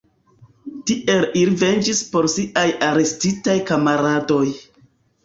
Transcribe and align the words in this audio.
Tiel 0.91 1.27
ili 1.41 1.53
venĝis 1.63 2.01
por 2.15 2.29
siaj 2.37 2.63
arestitaj 2.87 3.59
kamaradoj. 3.69 4.43